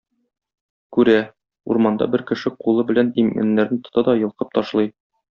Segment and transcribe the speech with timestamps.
[0.95, 1.17] Күрә:
[1.73, 4.91] урманда бер кеше кулы белән имәннәрне тота да йолкып ташлый.